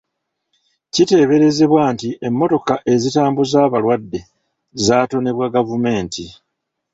[0.93, 4.19] Kiteeberezebwa nti emmotoka ezitambuza abalwadde
[4.85, 6.25] zatonebwa gavumenti.